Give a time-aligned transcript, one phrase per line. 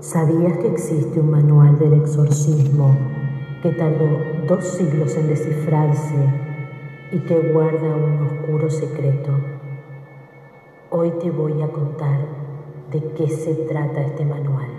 [0.00, 2.96] ¿Sabías que existe un manual del exorcismo
[3.62, 4.08] que tardó
[4.46, 6.16] dos siglos en descifrarse
[7.12, 9.30] y que guarda un oscuro secreto?
[10.88, 12.18] Hoy te voy a contar
[12.90, 14.70] de qué se trata este manual.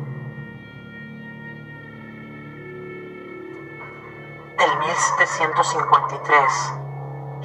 [4.57, 6.73] El 1753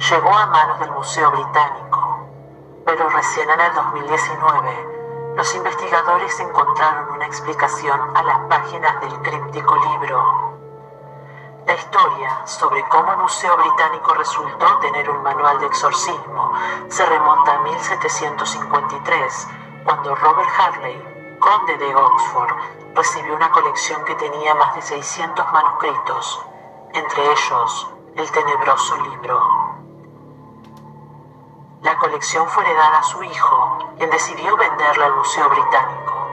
[0.09, 2.27] llegó a manos del Museo Británico,
[2.87, 5.06] pero recién en el 2019
[5.37, 10.57] los investigadores encontraron una explicación a las páginas del críptico libro.
[11.67, 16.53] La historia sobre cómo el Museo Británico resultó tener un manual de exorcismo
[16.87, 19.47] se remonta a 1753,
[19.83, 22.55] cuando Robert Harley, conde de Oxford,
[22.95, 26.43] recibió una colección que tenía más de 600 manuscritos,
[26.95, 29.39] entre ellos el tenebroso libro.
[31.83, 33.56] La colección fue heredada a su hijo,
[33.97, 36.29] quien decidió venderla al Museo Británico.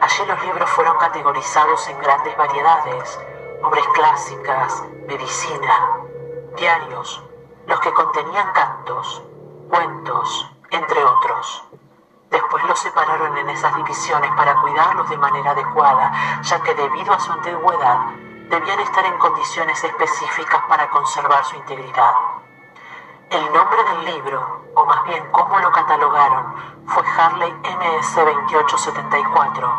[0.00, 3.20] Allí los libros fueron categorizados en grandes variedades,
[3.62, 5.98] obras clásicas, medicina,
[6.56, 7.22] diarios,
[7.66, 9.22] los que contenían cantos,
[9.68, 11.64] cuentos, entre otros.
[12.30, 17.20] Después los separaron en esas divisiones para cuidarlos de manera adecuada, ya que debido a
[17.20, 17.98] su antigüedad
[18.48, 22.14] debían estar en condiciones específicas para conservar su integridad.
[23.30, 26.52] El nombre del libro, o más bien cómo lo catalogaron,
[26.86, 29.72] fue Harley MS 2874.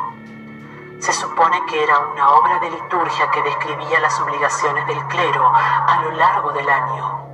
[1.00, 6.02] Se supone que era una obra de liturgia que describía las obligaciones del clero a
[6.02, 7.26] lo largo del año.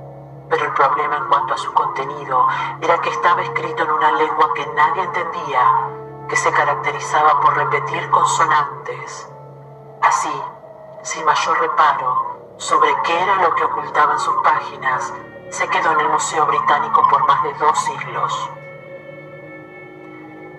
[0.50, 2.48] Pero el problema en cuanto a su contenido
[2.80, 5.72] era que estaba escrito en una lengua que nadie entendía,
[6.28, 9.30] que se caracterizaba por repetir consonantes.
[10.02, 10.42] Así,
[11.04, 15.14] sin mayor reparo sobre qué era lo que ocultaban sus páginas,
[15.50, 18.50] se quedó en el Museo Británico por más de dos siglos.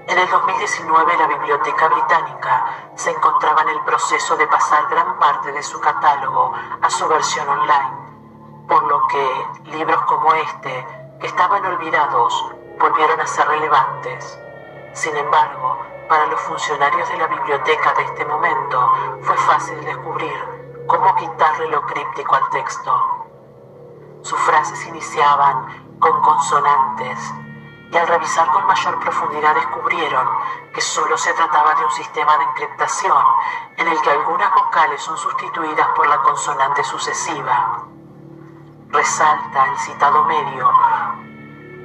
[0.07, 5.51] En el 2019 la Biblioteca Británica se encontraba en el proceso de pasar gran parte
[5.51, 6.51] de su catálogo
[6.81, 7.91] a su versión online,
[8.67, 10.87] por lo que libros como este,
[11.19, 14.39] que estaban olvidados, volvieron a ser relevantes.
[14.93, 15.77] Sin embargo,
[16.07, 21.81] para los funcionarios de la biblioteca de este momento fue fácil descubrir cómo quitarle lo
[21.83, 23.18] críptico al texto.
[24.21, 27.33] Sus frases iniciaban con consonantes
[27.91, 30.27] y al revisar con mayor profundidad descubrieron
[30.73, 33.23] que solo se trataba de un sistema de encriptación
[33.77, 37.83] en el que algunas vocales son sustituidas por la consonante sucesiva.
[38.89, 40.69] Resalta el citado medio.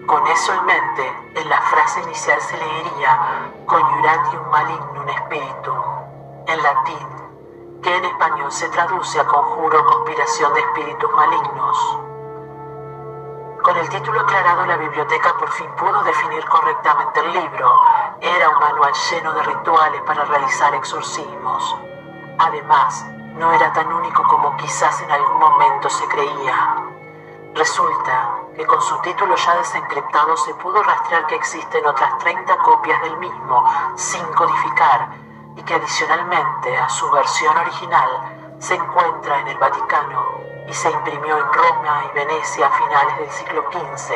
[0.06, 5.82] Con eso en mente, en la frase inicial se leería Coniuratium malignum spiritum,
[6.46, 7.08] en latín,
[7.82, 12.03] que en español se traduce a conjuro conspiración de espíritus malignos.
[13.64, 17.74] Con el título aclarado, la biblioteca por fin pudo definir correctamente el libro.
[18.20, 21.74] Era un manual lleno de rituales para realizar exorcismos.
[22.36, 26.76] Además, no era tan único como quizás en algún momento se creía.
[27.54, 33.00] Resulta que con su título ya desencriptado se pudo rastrear que existen otras 30 copias
[33.00, 33.64] del mismo,
[33.96, 35.08] sin codificar,
[35.56, 38.10] y que adicionalmente a su versión original
[38.58, 43.30] se encuentra en el Vaticano y se imprimió en Roma y Venecia a finales del
[43.30, 44.14] siglo XV.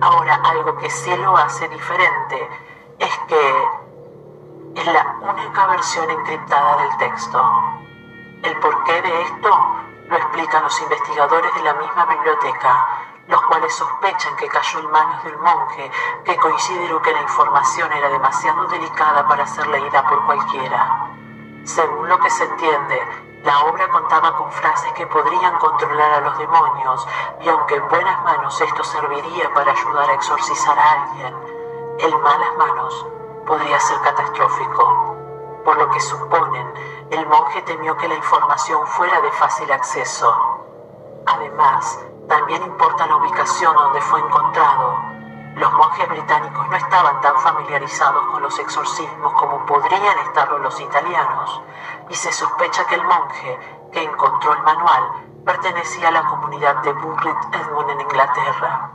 [0.00, 2.48] Ahora, algo que sí lo hace diferente
[2.98, 3.68] es que
[4.74, 7.42] es la única versión encriptada del texto.
[8.42, 9.76] El porqué de esto
[10.08, 12.86] lo explican los investigadores de la misma biblioteca,
[13.28, 15.90] los cuales sospechan que cayó en manos del monje,
[16.24, 21.08] que consideró que la información era demasiado delicada para ser leída por cualquiera.
[21.64, 23.02] Según lo que se entiende,
[23.46, 27.06] la obra contaba con frases que podrían controlar a los demonios
[27.40, 31.32] y aunque en buenas manos esto serviría para ayudar a exorcizar a alguien,
[32.00, 33.06] en malas manos
[33.46, 35.14] podría ser catastrófico.
[35.64, 36.74] Por lo que suponen,
[37.12, 40.34] el monje temió que la información fuera de fácil acceso.
[41.26, 45.05] Además, también importa la ubicación donde fue encontrado.
[45.56, 51.62] Los monjes británicos no estaban tan familiarizados con los exorcismos como podrían estarlo los italianos,
[52.10, 53.58] y se sospecha que el monje
[53.90, 58.90] que encontró el manual pertenecía a la comunidad de Burrit Edmund en Inglaterra.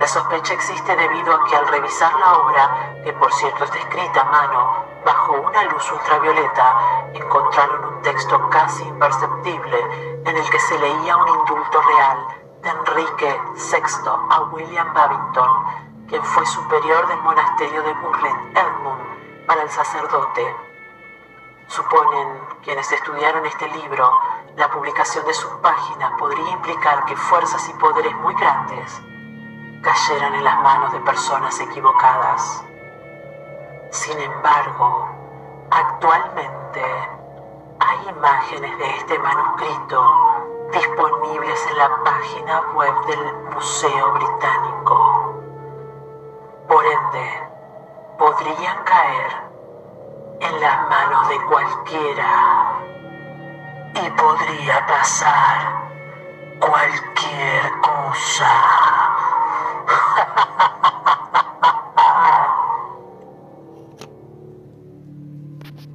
[0.00, 4.22] La sospecha existe debido a que al revisar la obra, que por cierto está escrita
[4.22, 4.74] a mano,
[5.04, 6.74] bajo una luz ultravioleta,
[7.14, 9.78] encontraron un texto casi imperceptible
[10.24, 15.64] en el que se leía un indulto real Enrique VI a William Babington,
[16.08, 20.70] quien fue superior del monasterio de Burrit Edmund para el sacerdote
[21.70, 22.28] Suponen
[22.64, 24.10] quienes estudiaron este libro,
[24.56, 29.00] la publicación de sus páginas podría implicar que fuerzas y poderes muy grandes
[29.80, 32.64] cayeran en las manos de personas equivocadas.
[33.92, 35.08] Sin embargo,
[35.70, 36.82] actualmente
[37.78, 45.34] hay imágenes de este manuscrito disponibles en la página web del Museo Británico.
[46.68, 47.48] Por ende,
[48.18, 49.50] podrían caer
[50.40, 52.82] en las manos de cualquiera
[53.94, 55.80] y podría pasar
[56.60, 58.69] cualquier cosa.